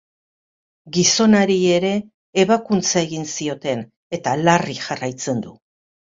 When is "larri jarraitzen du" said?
4.47-5.53